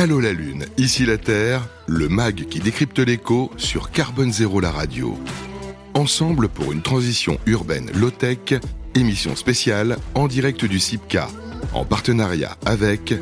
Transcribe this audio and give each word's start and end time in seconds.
Allô 0.00 0.18
la 0.18 0.32
Lune, 0.32 0.64
ici 0.78 1.04
la 1.04 1.18
Terre, 1.18 1.68
le 1.86 2.08
MAG 2.08 2.46
qui 2.48 2.58
décrypte 2.58 3.00
l'écho 3.00 3.50
sur 3.58 3.90
Carbone 3.90 4.32
Zéro 4.32 4.58
la 4.58 4.70
radio. 4.70 5.18
Ensemble 5.92 6.48
pour 6.48 6.72
une 6.72 6.80
transition 6.80 7.36
urbaine 7.44 7.90
low-tech, 7.92 8.54
émission 8.94 9.36
spéciale 9.36 9.98
en 10.14 10.26
direct 10.26 10.64
du 10.64 10.78
CIPCA, 10.78 11.28
en 11.74 11.84
partenariat 11.84 12.56
avec 12.64 13.12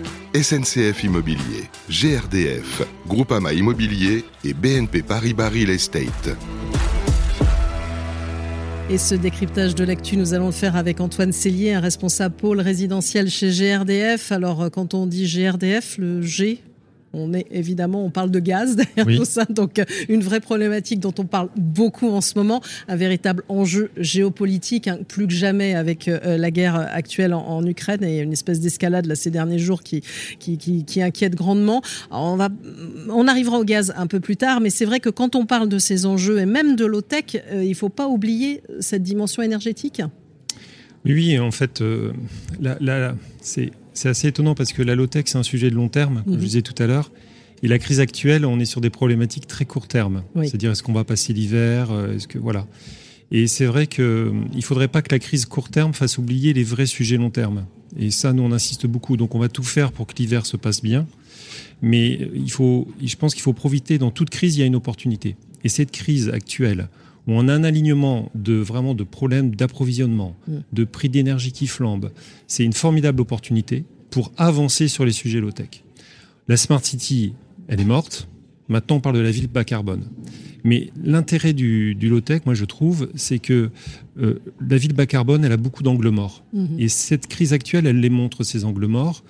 SNCF 0.41 1.03
Immobilier, 1.03 1.64
GRDF, 1.90 2.83
Groupama 3.08 3.54
Immobilier 3.54 4.24
et 4.45 4.54
BNP 4.54 5.03
Paribas 5.03 5.49
Real 5.49 5.71
Estate. 5.71 6.37
Et 8.90 8.97
ce 8.97 9.15
décryptage 9.15 9.74
de 9.74 9.85
l'actu, 9.85 10.17
nous 10.17 10.33
allons 10.33 10.47
le 10.47 10.53
faire 10.53 10.74
avec 10.74 11.01
Antoine 11.01 11.33
Cellier, 11.33 11.74
un 11.74 11.81
responsable 11.81 12.37
pôle 12.37 12.60
résidentiel 12.60 13.29
chez 13.29 13.51
GRDF. 13.51 14.33
Alors, 14.33 14.63
euh, 14.63 14.69
quand 14.71 14.95
on 14.95 15.06
dit 15.06 15.26
GRDF, 15.26 15.99
le 15.99 16.23
G, 16.23 16.62
on 17.12 17.33
est 17.33 17.47
évidemment, 17.51 18.05
on 18.05 18.11
parle 18.11 18.30
de 18.30 18.41
gaz 18.41 18.77
derrière 18.97 19.19
tout 19.19 19.25
ça, 19.25 19.45
donc 19.45 19.79
euh, 19.79 19.85
une 20.09 20.23
vraie 20.23 20.41
problématique 20.41 21.01
dont 21.01 21.15
on 21.19 21.25
parle 21.25 21.49
beaucoup 21.57 22.09
en 22.09 22.21
ce 22.21 22.35
moment, 22.37 22.62
un 22.89 22.97
véritable 22.97 23.45
enjeu 23.49 23.91
géopolitique, 23.97 24.89
hein, 24.89 24.99
plus 25.07 25.27
que 25.27 25.33
jamais 25.33 25.75
avec 25.75 26.09
euh, 26.09 26.37
la 26.37 26.51
guerre 26.51 26.77
actuelle 26.77 27.35
en, 27.35 27.59
Ukraine 27.66 28.05
et 28.05 28.21
une 28.21 28.33
espèce 28.33 28.61
d'escalade 28.61 29.07
là 29.07 29.15
ces 29.15 29.30
derniers 29.30 29.59
jours 29.59 29.83
qui 29.83 30.02
qui, 30.39 30.57
qui, 30.57 31.02
inquiète 31.02 31.35
grandement. 31.35 31.83
on 32.11 32.37
va, 32.37 32.49
on 33.11 33.27
arrivera 33.27 33.59
au 33.59 33.65
gaz 33.65 33.93
un 33.97 34.07
peu 34.07 34.21
plus 34.21 34.37
tard, 34.37 34.61
mais 34.61 34.71
c'est 34.71 34.85
vrai 34.85 35.01
que 35.01 35.11
quand 35.11 35.35
on 35.35 35.45
parle 35.45 35.69
de 35.69 35.79
ces 35.79 36.07
enjeux 36.07 36.38
et 36.38 36.47
même 36.47 36.77
de 36.77 36.85
l'OTEC, 36.85 37.43
euh, 37.52 37.65
il 37.65 37.75
faut 37.75 37.88
pas 37.88 38.07
oublier 38.07 38.63
cette 38.80 39.02
dimension 39.02 39.43
énergétique. 39.43 40.02
Oui, 41.05 41.38
en 41.38 41.51
fait, 41.51 41.83
là, 42.61 42.77
là 42.80 43.15
c'est 43.41 43.71
c'est 43.98 44.09
assez 44.09 44.29
étonnant 44.29 44.55
parce 44.55 44.73
que 44.73 44.83
la 44.83 44.95
low-tech, 44.95 45.25
c'est 45.27 45.38
un 45.38 45.43
sujet 45.43 45.70
de 45.70 45.75
long 45.75 45.88
terme, 45.88 46.23
comme 46.25 46.34
je 46.34 46.38
mhm. 46.38 46.45
disais 46.45 46.62
tout 46.62 46.80
à 46.80 46.87
l'heure. 46.87 47.11
Et 47.62 47.69
la 47.69 47.80
crise 47.80 47.98
actuelle, 47.98 48.47
on 48.47 48.61
est 48.61 48.65
sur 48.65 48.80
des 48.80 48.91
problématiques 48.91 49.49
très 49.49 49.65
court 49.65 49.88
terme. 49.88 50.23
C'est-à-dire, 50.37 50.71
est-ce 50.71 50.85
qu'on 50.85 50.93
va 50.93 51.02
passer 51.02 51.32
l'hiver 51.32 51.91
euh, 51.91 52.15
Est-ce 52.15 52.29
que 52.29 52.38
voilà 52.38 52.66
Et 53.32 53.49
c'est 53.49 53.66
vrai 53.66 53.88
qu'il 53.88 54.04
ne 54.04 54.60
faudrait 54.60 54.87
pas 54.87 55.02
que 55.02 55.13
la 55.13 55.19
crise 55.19 55.46
court 55.46 55.69
terme 55.69 55.93
fasse 55.93 56.19
oublier 56.19 56.52
les 56.52 56.63
vrais 56.63 56.87
sujets 56.87 57.16
long 57.16 57.30
terme. 57.30 57.66
Et 57.99 58.13
ça, 58.13 58.32
nous, 58.32 58.45
on 58.45 58.52
insiste 58.52 58.87
beaucoup. 58.87 59.16
Donc, 59.16 59.35
on 59.35 59.41
va 59.41 59.49
tout 59.49 59.65
faire 59.65 59.91
pour 59.91 60.07
que 60.07 60.15
l'hiver 60.16 60.46
se 60.46 60.57
passe 60.57 60.80
bien. 60.80 61.07
Mais 61.82 62.30
il 62.32 62.51
faut, 62.52 62.87
je 63.04 63.16
pense 63.16 63.35
qu'il 63.35 63.43
faut 63.43 63.52
profiter. 63.52 63.99
Dans 63.99 64.12
toute 64.12 64.30
crise, 64.30 64.56
il 64.56 64.60
y 64.60 64.62
a 64.62 64.66
une 64.66 64.76
opportunité. 64.76 65.34
Et 65.64 65.69
cette 65.69 65.91
crise 65.91 66.28
actuelle, 66.28 66.88
où 67.28 67.32
on 67.32 67.46
a 67.46 67.54
un 67.54 67.62
alignement 67.62 68.30
de 68.34 68.54
vraiment 68.54 68.94
de 68.94 69.04
problèmes 69.04 69.54
d'approvisionnement, 69.54 70.34
mm. 70.48 70.56
de 70.72 70.84
prix 70.84 71.10
d'énergie 71.10 71.52
qui 71.52 71.66
flambent. 71.66 72.10
C'est 72.46 72.64
une 72.64 72.72
formidable 72.72 73.20
opportunité 73.20 73.84
pour 74.10 74.32
avancer 74.38 74.88
sur 74.88 75.04
les 75.04 75.12
sujets 75.12 75.38
low-tech. 75.38 75.84
La 76.48 76.56
Smart 76.56 76.82
City, 76.82 77.34
elle 77.68 77.80
est 77.80 77.84
morte. 77.84 78.28
Maintenant, 78.68 78.96
on 78.96 79.00
parle 79.00 79.16
de 79.16 79.20
la 79.20 79.30
ville 79.30 79.46
bas 79.46 79.64
carbone. 79.64 80.04
Mais 80.64 80.90
l'intérêt 81.02 81.52
du, 81.52 81.94
low-tech, 81.94 82.42
moi, 82.46 82.54
je 82.54 82.64
trouve, 82.64 83.10
c'est 83.14 83.38
que 83.38 83.70
euh, 84.18 84.40
la 84.66 84.78
ville 84.78 84.94
bas 84.94 85.06
carbone, 85.06 85.44
elle 85.44 85.52
a 85.52 85.58
beaucoup 85.58 85.82
d'angles 85.82 86.08
morts. 86.08 86.44
Mm-hmm. 86.54 86.78
Et 86.78 86.88
cette 86.88 87.26
crise 87.26 87.52
actuelle, 87.52 87.86
elle 87.86 88.00
les 88.00 88.10
montre, 88.10 88.42
ces 88.42 88.64
angles 88.64 88.86
morts. 88.86 89.22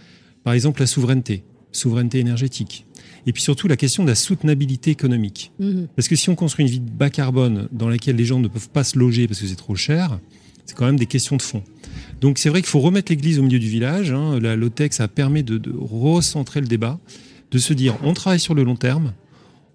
Par 0.44 0.54
exemple, 0.54 0.80
la 0.80 0.86
souveraineté, 0.86 1.42
souveraineté 1.72 2.20
énergétique, 2.20 2.86
et 3.26 3.32
puis 3.32 3.42
surtout 3.42 3.68
la 3.68 3.76
question 3.76 4.04
de 4.04 4.08
la 4.08 4.14
soutenabilité 4.14 4.90
économique. 4.90 5.52
Mhm. 5.58 5.88
Parce 5.96 6.08
que 6.08 6.16
si 6.16 6.28
on 6.28 6.34
construit 6.34 6.64
une 6.64 6.70
ville 6.70 6.82
bas 6.82 7.10
carbone 7.10 7.68
dans 7.72 7.88
laquelle 7.88 8.16
les 8.16 8.24
gens 8.24 8.40
ne 8.40 8.48
peuvent 8.48 8.70
pas 8.70 8.84
se 8.84 8.98
loger 8.98 9.26
parce 9.26 9.40
que 9.40 9.46
c'est 9.46 9.56
trop 9.56 9.74
cher, 9.74 10.18
c'est 10.64 10.76
quand 10.76 10.86
même 10.86 10.98
des 10.98 11.06
questions 11.06 11.36
de 11.36 11.42
fond. 11.42 11.62
Donc 12.20 12.38
c'est 12.38 12.48
vrai 12.48 12.60
qu'il 12.60 12.68
faut 12.68 12.80
remettre 12.80 13.10
l'église 13.10 13.38
au 13.38 13.42
milieu 13.42 13.58
du 13.58 13.68
village. 13.68 14.12
Hein. 14.12 14.38
La 14.40 14.56
LOTEC, 14.56 14.92
ça 14.92 15.08
permet 15.08 15.42
de, 15.42 15.58
de 15.58 15.72
recentrer 15.74 16.60
le 16.60 16.66
débat, 16.66 16.98
de 17.50 17.58
se 17.58 17.72
dire 17.72 17.96
on 18.02 18.14
travaille 18.14 18.40
sur 18.40 18.54
le 18.54 18.64
long 18.64 18.76
terme, 18.76 19.12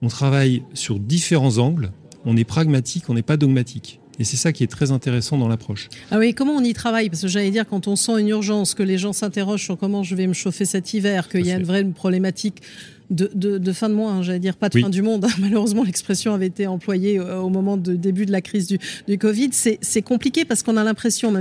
on 0.01 0.07
travaille 0.07 0.63
sur 0.73 0.99
différents 0.99 1.57
angles, 1.57 1.91
on 2.25 2.37
est 2.37 2.43
pragmatique, 2.43 3.05
on 3.09 3.13
n'est 3.13 3.21
pas 3.21 3.37
dogmatique. 3.37 3.99
Et 4.19 4.23
c'est 4.23 4.37
ça 4.37 4.51
qui 4.51 4.63
est 4.63 4.67
très 4.67 4.91
intéressant 4.91 5.37
dans 5.37 5.47
l'approche. 5.47 5.89
Ah 6.11 6.19
oui, 6.19 6.33
comment 6.33 6.53
on 6.53 6.63
y 6.63 6.73
travaille? 6.73 7.09
Parce 7.09 7.23
que 7.23 7.27
j'allais 7.27 7.49
dire, 7.49 7.67
quand 7.67 7.87
on 7.87 7.95
sent 7.95 8.19
une 8.19 8.29
urgence, 8.29 8.75
que 8.75 8.83
les 8.83 8.97
gens 8.97 9.13
s'interrogent 9.13 9.63
sur 9.63 9.77
comment 9.77 10.03
je 10.03 10.15
vais 10.15 10.27
me 10.27 10.33
chauffer 10.33 10.65
cet 10.65 10.93
hiver, 10.93 11.29
qu'il 11.29 11.45
y 11.45 11.51
a 11.51 11.55
une 11.55 11.63
vraie 11.63 11.83
problématique 11.83 12.61
de, 13.09 13.71
fin 13.73 13.89
de 13.89 13.93
mois, 13.93 14.11
hein, 14.11 14.21
j'allais 14.21 14.39
dire 14.39 14.55
pas 14.55 14.69
de 14.69 14.79
fin 14.79 14.89
du 14.89 15.01
monde. 15.01 15.25
Malheureusement, 15.39 15.83
l'expression 15.83 16.33
avait 16.33 16.47
été 16.47 16.67
employée 16.67 17.19
euh, 17.19 17.39
au 17.39 17.49
moment 17.49 17.77
du 17.77 17.97
début 17.97 18.25
de 18.25 18.31
la 18.31 18.41
crise 18.41 18.67
du, 18.67 18.79
du 19.07 19.17
Covid. 19.17 19.49
C'est 19.51 20.01
compliqué 20.01 20.45
parce 20.45 20.63
qu'on 20.63 20.77
a 20.77 20.83
l'impression, 20.83 21.33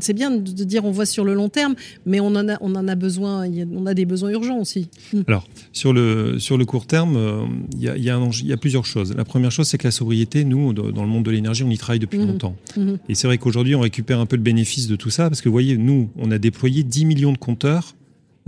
c'est 0.00 0.12
bien 0.12 0.30
de 0.30 0.64
dire 0.64 0.84
on 0.84 0.90
voit 0.90 1.06
sur 1.06 1.24
le 1.24 1.34
long 1.34 1.48
terme, 1.48 1.74
mais 2.06 2.20
on 2.20 2.28
en 2.28 2.48
a, 2.48 2.58
on 2.60 2.74
en 2.74 2.88
a 2.88 2.94
besoin, 2.94 3.48
on 3.74 3.86
a 3.86 3.94
des 3.94 4.04
besoins 4.04 4.30
urgents 4.30 4.58
aussi. 4.58 4.88
Hmm. 5.12 5.22
Alors, 5.26 5.46
sur 5.72 5.92
le, 5.92 6.38
sur 6.38 6.56
le 6.56 6.64
court 6.64 6.86
terme, 6.86 7.16
euh, 7.16 7.42
il 7.72 7.82
y, 7.82 7.88
a, 7.88 7.96
y, 7.96 8.10
a 8.52 8.56
plusieurs 8.56 8.86
choses. 8.86 9.14
La 9.16 9.24
première 9.24 9.50
chose, 9.50 9.68
c'est 9.68 9.78
que 9.78 9.86
la 9.86 9.92
sobriété, 9.92 10.44
nous, 10.44 10.72
dans 10.72 11.02
le 11.02 11.08
monde 11.08 11.24
de 11.24 11.30
l'énergie, 11.30 11.62
on 11.64 11.70
y 11.70 11.78
travaille 11.78 11.98
depuis 11.98 12.18
hmm. 12.18 12.26
longtemps. 12.26 12.56
Hmm. 12.76 12.94
Et 13.08 13.14
c'est 13.14 13.26
vrai 13.26 13.38
qu'aujourd'hui, 13.38 13.74
on 13.74 13.80
récupère 13.80 14.20
un 14.20 14.26
peu 14.26 14.36
le 14.36 14.42
bénéfice 14.42 14.88
de 14.88 14.96
tout 14.96 15.10
ça 15.10 15.28
parce 15.28 15.40
que, 15.40 15.48
vous 15.48 15.54
voyez, 15.54 15.76
nous, 15.76 16.10
on 16.16 16.30
a 16.30 16.38
déployé 16.38 16.82
10 16.82 17.04
millions 17.04 17.32
de 17.32 17.38
compteurs 17.38 17.94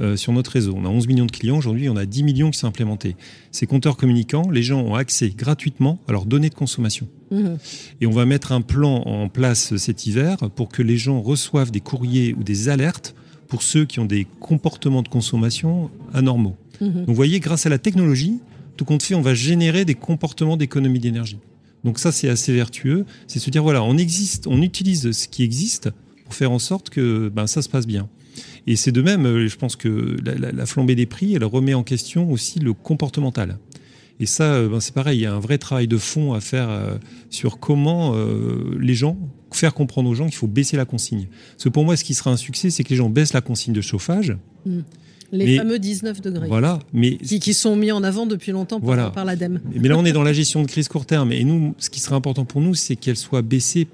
euh, 0.01 0.17
sur 0.17 0.33
notre 0.33 0.53
réseau. 0.53 0.75
On 0.77 0.85
a 0.85 0.89
11 0.89 1.07
millions 1.07 1.27
de 1.27 1.33
clients, 1.33 1.59
aujourd'hui 1.59 1.89
on 1.89 1.97
a 1.97 2.07
10 2.07 2.23
millions 2.23 2.51
qui 2.51 2.59
sont 2.59 2.67
implémentés. 2.67 3.17
Ces 3.51 3.67
compteurs 3.67 3.97
communicants, 3.97 4.51
les 4.51 4.63
gens 4.63 4.81
ont 4.81 4.95
accès 4.95 5.31
gratuitement 5.31 5.99
à 6.09 6.13
leurs 6.13 6.27
données 6.27 6.51
de 6.51 6.55
consommation. 6.55 7.09
Mmh. 7.31 7.47
Et 8.01 8.07
on 8.07 8.11
va 8.11 8.25
mettre 8.25 8.53
un 8.53 8.61
plan 8.61 9.03
en 9.03 9.29
place 9.29 9.77
cet 9.77 10.07
hiver 10.07 10.39
pour 10.57 10.69
que 10.69 10.83
les 10.83 10.97
gens 10.97 11.21
reçoivent 11.21 11.71
des 11.71 11.81
courriers 11.81 12.35
ou 12.35 12.43
des 12.43 12.69
alertes 12.69 13.15
pour 13.49 13.63
ceux 13.63 13.85
qui 13.85 14.01
ont 14.01 14.05
des 14.05 14.27
comportements 14.41 15.03
de 15.03 15.09
consommation 15.09 15.91
anormaux. 16.15 16.57
Mmh. 16.81 16.87
Donc 16.87 17.09
vous 17.09 17.15
voyez, 17.15 17.41
grâce 17.41 17.67
à 17.67 17.69
la 17.69 17.79
technologie, 17.79 18.39
tout 18.77 18.85
compte 18.85 19.03
fait, 19.03 19.15
on 19.15 19.21
va 19.21 19.35
générer 19.35 19.85
des 19.85 19.95
comportements 19.95 20.57
d'économie 20.57 21.01
d'énergie. 21.01 21.39
Donc 21.85 21.99
ça, 21.99 22.13
c'est 22.13 22.29
assez 22.29 22.53
vertueux. 22.53 23.05
C'est 23.27 23.39
se 23.39 23.51
dire, 23.51 23.63
voilà, 23.63 23.83
on 23.83 23.97
existe, 23.97 24.47
on 24.47 24.63
utilise 24.63 25.13
ce 25.13 25.29
qui 25.29 25.43
existe 25.43 25.91
pour 26.25 26.35
faire 26.35 26.53
en 26.53 26.59
sorte 26.59 26.91
que 26.91 27.29
ben, 27.29 27.47
ça 27.47 27.63
se 27.63 27.69
passe 27.69 27.87
bien. 27.87 28.09
Et 28.67 28.77
c'est 28.77 28.93
de 28.93 29.03
même, 29.03 29.27
euh, 29.27 29.49
je 29.49 29.57
pense 29.57 29.77
que 29.77 30.17
la, 30.23 30.67
flambée 30.67 30.95
des 30.95 31.07
prix, 31.07 31.35
elle 31.35 31.45
remet 31.45 31.75
en 31.75 31.83
question 31.83 32.31
aussi 32.31 32.59
le 32.59 32.73
comportemental. 32.73 33.59
Et 34.19 34.27
ça, 34.27 34.53
euh, 34.55 34.69
ben 34.69 34.81
c'est 34.81 34.95
pareil, 34.95 35.19
il 35.19 35.23
y 35.23 35.27
a 35.27 35.35
un 35.35 35.41
vrai 35.41 35.59
travail 35.59 35.89
de 35.89 35.97
fond 35.97 36.35
à 36.35 36.41
faire 36.41 36.69
euh, 36.69 36.97
sur 37.31 37.59
comment 37.59 38.15
les 38.79 38.95
gens, 38.95 39.17
faire 39.53 39.75
comprendre 39.75 40.11
aux 40.11 40.15
gens 40.15 40.27
qu'il 40.27 40.35
faut 40.35 40.47
baisser 40.47 40.77
la 40.77 40.85
consigne. 40.85 41.27
Parce 41.53 41.65
que 41.65 41.69
pour 41.71 41.85
moi, 41.85 41.97
ce 41.97 42.05
qui 42.05 42.15
sera 42.15 42.31
un 42.31 42.37
succès, 42.37 42.71
c'est 42.71 42.85
que 42.85 42.91
les 42.91 42.97
gens 42.97 43.09
baissent 43.09 43.33
la 43.33 43.41
consigne 43.41 43.73
de 43.73 43.81
chauffage. 43.81 44.37
Mmh. 44.67 44.81
Les 45.33 45.59
fameux 45.59 45.79
19 45.79 46.21
degrés. 46.23 46.49
Voilà, 46.49 46.81
mais 46.93 47.17
qui, 47.17 47.55
sont 47.55 47.77
mis 47.77 47.93
en 47.93 48.03
avant 48.03 48.27
depuis 48.27 48.51
longtemps 48.51 48.81
par, 48.81 49.25
l'ADEME. 49.25 49.61
Mais 49.75 49.89
là, 49.89 49.97
on 49.97 50.05
est 50.05 50.13
dans 50.13 50.25
la 50.25 50.33
gestion 50.33 50.63
de 50.63 50.67
crise 50.67 50.89
court 50.89 51.07
terme. 51.07 51.31
Et 51.31 51.45
nous, 51.45 51.75
ce 51.79 51.89
qui 51.89 52.01
sera 52.01 52.17
important 52.17 52.45
pour 52.45 52.61
nous, 52.61 52.75
c'est 52.75 52.97
qu'elle 52.97 53.17
soit 53.17 53.43
baissée 53.43 53.87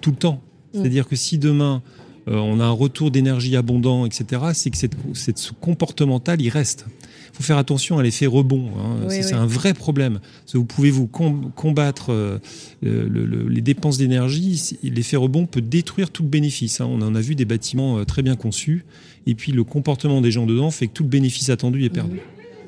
tout 0.00 0.10
le 0.10 0.16
temps. 0.16 0.42
Mmh. 0.72 0.78
C'est-à-dire 0.78 1.06
que 1.06 1.14
si 1.14 1.38
demain, 1.38 1.80
on 2.26 2.60
a 2.60 2.64
un 2.64 2.70
retour 2.70 3.10
d'énergie 3.10 3.56
abondant, 3.56 4.06
etc., 4.06 4.42
c'est 4.54 4.70
que 4.70 4.76
cette, 4.76 4.96
cette 5.14 5.52
comportemental, 5.60 6.40
il 6.40 6.48
reste. 6.48 6.86
Il 7.34 7.38
faut 7.38 7.42
faire 7.42 7.58
attention 7.58 7.98
à 7.98 8.02
l'effet 8.04 8.26
rebond. 8.26 8.70
Hein. 8.78 9.08
c'est 9.08 9.34
un 9.34 9.46
vrai 9.46 9.74
problème. 9.74 10.20
vous 10.52 10.64
pouvez 10.64 10.92
vous 10.92 11.08
combattre 11.08 12.12
euh, 12.12 12.38
les 12.80 13.60
dépenses 13.60 13.98
d'énergie. 13.98 14.78
L'effet 14.84 15.16
rebond 15.16 15.46
peut 15.46 15.60
détruire 15.60 16.10
tout 16.10 16.22
le 16.22 16.28
bénéfice. 16.28 16.80
Hein. 16.80 16.86
On 16.88 17.02
en 17.02 17.16
a 17.16 17.20
vu 17.20 17.34
des 17.34 17.44
bâtiments 17.44 17.98
euh, 17.98 18.04
très 18.04 18.22
bien 18.22 18.36
conçus. 18.36 18.84
Et 19.26 19.34
puis 19.34 19.50
le 19.50 19.64
comportement 19.64 20.20
des 20.20 20.30
gens 20.30 20.46
dedans 20.46 20.70
fait 20.70 20.86
que 20.86 20.92
tout 20.92 21.02
le 21.02 21.08
bénéfice 21.08 21.50
attendu 21.50 21.84
est 21.84 21.90
perdu. 21.90 22.20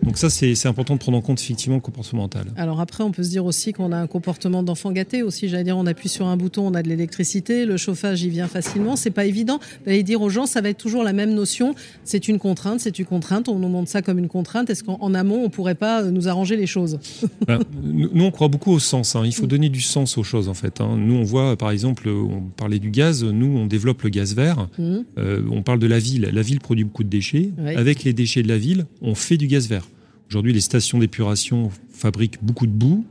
Donc 0.07 0.19
ça, 0.19 0.31
c'est 0.31 0.67
important 0.67 0.95
de 0.95 1.01
prendre 1.01 1.19
en 1.19 1.21
compte 1.21 1.41
effectivement 1.41 1.75
le 1.75 1.81
comportement 1.83 2.23
mental. 2.23 2.47
Alors 2.57 2.81
après, 2.81 3.03
on 3.03 3.11
peut 3.11 3.25
se 3.25 3.29
dire 3.29 3.45
aussi 3.45 3.73
qu'on 3.73 3.91
a 3.91 3.97
un 3.97 4.07
comportement 4.07 4.63
d'enfant 4.63 4.93
gâté 4.93 5.25
aussi. 5.25 5.49
J'allais 5.49 5.65
dire, 5.65 5.77
on 5.77 5.85
appuie 5.85 6.09
sur 6.09 6.29
un 6.29 6.37
bouton, 6.37 6.65
on 6.65 6.75
a 6.75 6.83
de 6.85 6.89
l'électricité, 6.89 7.67
le 7.67 7.77
chauffage, 7.77 8.23
il 8.23 8.31
vient 8.31 8.47
facilement. 8.47 8.95
C'est 8.95 9.11
pas 9.11 9.25
évident 9.25 9.59
d'aller 9.85 10.05
dire 10.05 10.23
aux 10.23 10.29
gens, 10.29 10.47
ça 10.47 10.61
va 10.61 10.69
être 10.69 10.79
toujours 10.79 11.03
la 11.03 11.13
même 11.13 11.35
notion. 11.35 11.75
C'est 12.05 12.29
une 12.29 12.39
contrainte, 12.39 12.79
c'est 12.79 13.01
une 13.01 13.05
contrainte. 13.05 13.49
On 13.49 13.59
nous 13.59 13.69
montre 13.69 13.91
ça 13.91 14.01
comme 14.01 14.21
une 14.21 14.29
contrainte. 14.29 14.71
Est-ce 14.71 14.85
qu'en 14.85 15.13
amont, 15.13 15.43
on 15.43 15.51
pourrait 15.51 15.75
pas 15.75 16.05
euh, 16.05 16.13
nous 16.13 16.29
arranger 16.29 16.57
les 16.57 16.69
choses 16.69 17.01
ben, 17.49 17.59
Nous, 17.83 18.25
on 18.25 18.31
croit 18.31 18.49
beaucoup 18.49 18.71
au 18.71 18.79
sens. 18.79 19.17
Hein. 19.17 19.23
Il 19.25 19.35
faut 19.35 19.49
donner 19.49 19.71
du 19.71 19.81
sens 19.81 20.19
aux 20.19 20.25
choses 20.25 20.49
en 20.49 20.55
fait. 20.55 20.81
Hein. 20.81 20.97
Nous, 20.97 21.15
on 21.15 21.25
voit, 21.25 21.57
par 21.57 21.73
exemple, 21.73 22.09
on 22.09 22.43
parlait 22.57 22.79
du 22.79 22.93
gaz. 22.93 23.25
Nous, 23.25 23.59
on 23.59 23.67
développe 23.67 24.03
le 24.03 24.11
gaz 24.11 24.37
vert. 24.37 24.69
Mmh. 24.79 24.99
Euh, 25.19 25.43
on 25.51 25.63
parle 25.63 25.81
de 25.81 25.89
la 25.89 25.99
ville. 25.99 26.31
La 26.33 26.43
ville 26.43 26.61
produit 26.61 26.85
beaucoup 26.85 27.03
de 27.03 27.09
déchets. 27.09 27.51
Avec 27.77 28.05
les 28.05 28.13
déchets 28.13 28.45
de 28.45 28.49
la 28.49 28.59
ville, 28.59 28.87
on 29.03 29.17
fait 29.17 29.37
du 29.37 29.49
gaz 29.49 29.69
vert. 29.69 29.89
Aujourd'hui, 30.29 30.53
les 30.53 30.61
stations 30.61 30.99
d'épuration 30.99 31.71
fabriquent 31.91 32.43
beaucoup 32.43 32.67
de 32.67 32.73
boue. 32.73 33.05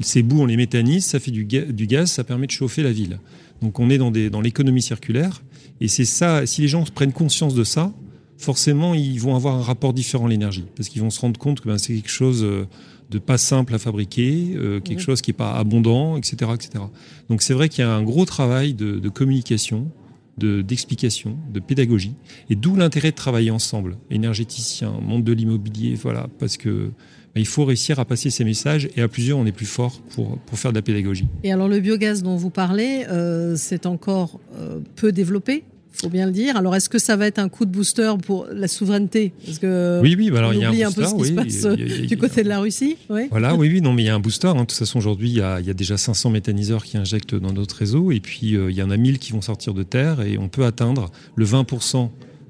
Ces 0.00 0.22
boues, 0.22 0.42
on 0.42 0.46
les 0.46 0.56
méthanise, 0.56 1.04
ça 1.04 1.18
fait 1.18 1.30
du, 1.30 1.44
gaz, 1.44 2.10
ça 2.10 2.24
permet 2.24 2.46
de 2.46 2.52
chauffer 2.52 2.82
la 2.82 2.92
ville. 2.92 3.18
Donc 3.60 3.78
on 3.80 3.90
est 3.90 3.98
dans, 3.98 4.10
dans 4.10 4.40
l'économie 4.40 4.82
circulaire. 4.82 5.42
Et 5.80 5.88
c'est 5.88 6.04
ça, 6.04 6.46
si 6.46 6.62
les 6.62 6.68
gens 6.68 6.84
prennent 6.84 7.12
conscience 7.12 7.54
de 7.54 7.64
ça, 7.64 7.92
forcément, 8.40 8.94
ils 8.94 9.20
vont 9.20 9.36
avoir 9.36 9.56
un 9.56 9.62
rapport 9.62 9.92
différent 9.92 10.26
à 10.26 10.28
l'énergie. 10.30 10.64
Parce 10.76 10.88
qu'ils 10.88 11.02
vont 11.02 11.10
se 11.10 11.20
rendre 11.20 11.38
compte 11.38 11.60
que 11.60 11.68
ben, 11.68 11.78
c'est 11.78 11.94
quelque 11.94 12.10
chose 12.10 12.42
euh, 12.42 12.66
de 13.10 13.18
pas 13.18 13.38
simple 13.38 13.74
à 13.74 13.78
fabriquer, 13.78 14.54
euh, 14.56 14.80
quelque 14.80 15.02
chose 15.02 15.20
qui 15.20 15.30
n'est 15.30 15.36
pas 15.36 15.52
abondant, 15.52 16.16
etc. 16.16 16.50
etc. 16.54 16.84
Donc 17.28 17.42
c'est 17.42 17.54
vrai 17.54 17.68
qu'il 17.68 17.84
y 17.84 17.86
a 17.86 17.92
un 17.92 18.02
gros 18.02 18.24
travail 18.24 18.74
de, 18.74 19.08
communication 19.08 19.90
d'explication, 20.38 21.36
de, 21.52 21.60
pédagogie, 21.60 22.14
et 22.48 22.56
d'où 22.56 22.76
l'intérêt 22.76 23.10
de 23.10 23.16
travailler 23.16 23.50
ensemble, 23.50 23.96
énergéticiens, 24.10 24.92
monde 25.02 25.24
de 25.24 25.32
l'immobilier, 25.32 25.94
voilà, 25.96 26.28
parce 26.38 26.56
que 26.56 26.90
bah, 27.34 27.40
il 27.40 27.46
faut 27.46 27.64
réussir 27.64 28.00
à 28.00 28.04
passer 28.04 28.30
ces 28.30 28.44
messages 28.44 28.88
et 28.96 29.02
à 29.02 29.08
plusieurs, 29.08 29.38
on 29.38 29.46
est 29.46 29.52
plus 29.52 29.66
fort 29.66 30.00
pour, 30.14 30.38
pour 30.38 30.58
faire 30.58 30.72
de 30.72 30.76
la 30.76 30.82
pédagogie. 30.82 31.28
Et 31.44 31.52
alors 31.52 31.68
le 31.68 31.78
biogaz 31.78 32.22
dont 32.22 32.36
vous 32.36 32.50
parlez, 32.50 33.04
euh, 33.08 33.54
c'est 33.56 33.86
encore 33.86 34.40
euh, 34.56 34.80
peu 34.96 35.12
développé 35.12 35.64
faut 35.92 36.08
bien 36.08 36.26
le 36.26 36.32
dire. 36.32 36.56
Alors, 36.56 36.74
est-ce 36.74 36.88
que 36.88 36.98
ça 36.98 37.16
va 37.16 37.26
être 37.26 37.38
un 37.38 37.48
coup 37.48 37.64
de 37.64 37.70
booster 37.70 38.12
pour 38.24 38.46
la 38.52 38.68
souveraineté? 38.68 39.32
Parce 39.44 39.58
que 39.58 40.00
oui, 40.02 40.14
oui. 40.16 40.30
Bah 40.30 40.38
alors, 40.38 40.54
il 40.54 40.60
y 40.60 40.64
a 40.64 40.88
un, 40.88 40.92
peu 40.92 41.04
ce 41.04 41.14
qui 41.14 41.24
se 41.24 41.32
passe 41.32 41.66
du 42.06 42.16
côté 42.16 42.42
de 42.42 42.48
la 42.48 42.60
Russie. 42.60 42.96
Oui. 43.08 43.22
Voilà, 43.30 43.54
oui, 43.54 43.68
oui. 43.68 43.80
Non, 43.80 43.92
mais 43.92 44.02
il 44.02 44.06
y 44.06 44.10
a 44.10 44.14
un 44.14 44.20
booster. 44.20 44.48
Hein. 44.48 44.54
De 44.54 44.60
toute 44.60 44.72
façon, 44.72 44.98
aujourd'hui, 44.98 45.30
il, 45.30 45.36
y 45.36 45.40
a 45.42 45.74
déjà 45.74 45.96
500 45.96 46.30
méthaniseurs 46.30 46.84
qui 46.84 46.96
injectent 46.96 47.34
dans 47.34 47.52
notre 47.52 47.76
réseau, 47.76 48.12
et 48.12 48.20
puis 48.20 48.56
euh, 48.56 48.70
il 48.70 48.76
y 48.76 48.82
en 48.82 48.90
a 48.90 48.96
1000 48.96 49.18
qui 49.18 49.32
vont 49.32 49.42
sortir 49.42 49.74
de 49.74 49.82
terre, 49.82 50.20
et 50.20 50.38
on 50.38 50.48
peut 50.48 50.64
atteindre 50.64 51.10
le 51.34 51.44
20 51.44 51.64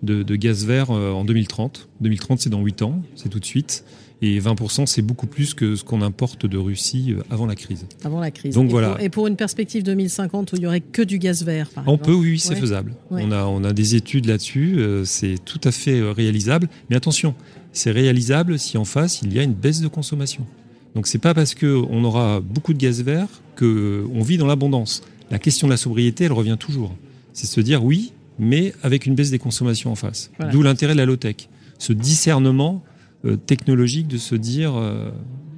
de, 0.02 0.22
de, 0.22 0.36
gaz 0.36 0.64
vert 0.64 0.90
euh, 0.90 1.12
en 1.12 1.24
2030. 1.24 1.88
2030, 2.00 2.40
c'est 2.40 2.50
dans 2.50 2.60
8 2.60 2.82
ans, 2.82 3.02
c'est 3.16 3.28
tout 3.28 3.40
de 3.40 3.44
suite. 3.44 3.84
Et 4.22 4.38
20%, 4.38 4.84
c'est 4.84 5.00
beaucoup 5.00 5.26
plus 5.26 5.54
que 5.54 5.76
ce 5.76 5.82
qu'on 5.82 6.02
importe 6.02 6.44
de 6.44 6.58
Russie 6.58 7.14
euh, 7.16 7.22
avant 7.30 7.46
la 7.46 7.54
crise. 7.54 7.86
Avant 8.04 8.20
la 8.20 8.30
crise. 8.30 8.54
Donc 8.54 8.66
et 8.66 8.70
voilà. 8.70 8.90
Pour, 8.90 9.00
et 9.00 9.08
pour 9.08 9.26
une 9.26 9.36
perspective 9.36 9.82
2050 9.82 10.52
où 10.52 10.56
il 10.56 10.62
y 10.62 10.66
aurait 10.66 10.80
que 10.80 11.02
du 11.02 11.18
gaz 11.18 11.42
vert, 11.42 11.70
par 11.70 11.88
On 11.88 11.96
peut, 11.96 12.12
oui, 12.12 12.38
c'est 12.38 12.54
faisable. 12.54 12.94
On, 13.10 13.32
a, 13.32 13.44
on 13.44 13.64
a 13.64 13.72
des 13.72 13.94
études 13.94 14.26
là-dessus, 14.26 14.76
euh, 14.78 15.04
c'est 15.04 15.36
tout 15.44 15.60
à 15.64 15.72
fait 15.72 16.02
réalisable. 16.02 16.68
Mais 16.90 16.96
attention, 16.96 17.34
c'est 17.72 17.90
réalisable 17.90 18.58
si 18.58 18.76
en 18.76 18.84
face 18.84 19.22
il 19.22 19.32
y 19.32 19.38
a 19.38 19.42
une 19.42 19.54
baisse 19.54 19.80
de 19.80 19.88
consommation. 19.88 20.44
Donc 20.94 21.06
c'est 21.06 21.18
pas 21.18 21.34
parce 21.34 21.54
qu'on 21.54 22.04
aura 22.04 22.40
beaucoup 22.40 22.74
de 22.74 22.78
gaz 22.78 23.02
vert 23.02 23.28
qu'on 23.56 24.22
vit 24.22 24.36
dans 24.36 24.46
l'abondance. 24.46 25.02
La 25.30 25.38
question 25.38 25.66
de 25.66 25.72
la 25.72 25.76
sobriété, 25.76 26.24
elle 26.24 26.32
revient 26.32 26.56
toujours. 26.58 26.94
C'est 27.32 27.46
se 27.46 27.60
dire 27.60 27.84
oui, 27.84 28.12
mais 28.40 28.72
avec 28.82 29.06
une 29.06 29.14
baisse 29.14 29.30
des 29.30 29.38
consommations 29.38 29.92
en 29.92 29.94
face. 29.94 30.32
D'où 30.50 30.62
l'intérêt 30.62 30.94
de 30.94 30.98
la 30.98 31.06
low-tech. 31.06 31.48
Ce 31.78 31.92
discernement 31.92 32.82
euh, 33.24 33.36
technologique 33.36 34.08
de 34.08 34.18
se 34.18 34.34
dire 34.34 34.74
euh, 34.76 35.10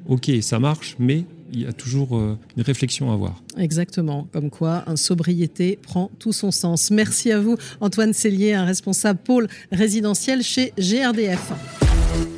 ok 0.08 0.31
ça 0.40 0.58
marche 0.58 0.96
mais 0.99 1.25
il 1.52 1.61
y 1.61 1.67
a 1.67 1.73
toujours 1.73 2.17
euh, 2.17 2.38
une 2.56 2.62
réflexion 2.62 3.11
à 3.11 3.14
avoir. 3.14 3.43
Exactement, 3.58 4.26
comme 4.32 4.50
quoi 4.50 4.84
un 4.87 4.96
sobriété 4.96 5.79
prend 5.81 6.11
tout 6.19 6.32
son 6.32 6.50
sens. 6.50 6.90
Merci 6.90 7.31
à 7.31 7.40
vous 7.40 7.56
Antoine 7.81 8.12
Cellier, 8.14 8.55
un 8.55 8.64
responsable 8.64 9.20
pôle 9.23 9.49
résidentiel 9.70 10.43
chez 10.43 10.73
GRDF. 10.79 11.52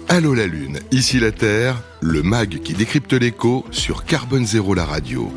Allô 0.09 0.35
la 0.35 0.47
Lune, 0.47 0.79
ici 0.93 1.21
la 1.21 1.33
Terre, 1.33 1.83
le 2.01 2.23
MAG 2.23 2.61
qui 2.63 2.75
décrypte 2.75 3.13
l'écho 3.15 3.65
sur 3.71 4.05
Carbone 4.05 4.45
Zéro 4.45 4.75
la 4.75 4.85
radio. 4.85 5.33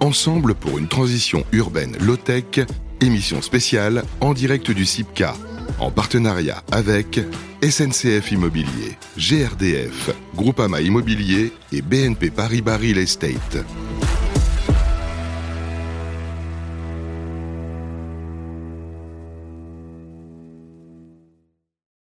Ensemble 0.00 0.54
pour 0.54 0.78
une 0.78 0.88
transition 0.88 1.44
urbaine 1.52 1.96
low-tech, 2.00 2.66
émission 3.00 3.42
spéciale 3.42 4.04
en 4.20 4.34
direct 4.34 4.70
du 4.70 4.84
CIPCA 4.84 5.34
en 5.78 5.90
partenariat 5.90 6.62
avec 6.72 7.20
SNCF 7.62 8.32
Immobilier, 8.32 8.96
GRDF, 9.16 10.10
Groupama 10.34 10.80
Immobilier 10.80 11.52
et 11.72 11.82
BNP 11.82 12.30
Paribas 12.30 12.76
Real 12.78 12.98
Estate. 12.98 13.64